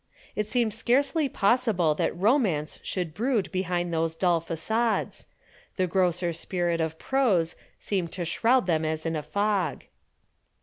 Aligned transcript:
It 0.35 0.49
seemed 0.49 0.73
scarcely 0.73 1.29
possible 1.29 1.93
that 1.93 2.17
romance 2.17 2.79
should 2.81 3.13
brood 3.13 3.51
behind 3.51 3.93
those 3.93 4.15
dull 4.15 4.41
façades; 4.41 5.27
the 5.75 5.85
grosser 5.85 6.33
spirit 6.33 6.81
of 6.81 6.97
prose 6.97 7.53
seemed 7.79 8.11
to 8.13 8.25
shroud 8.25 8.65
them 8.65 8.83
as 8.83 9.05
in 9.05 9.15
a 9.15 9.21
fog. 9.21 9.83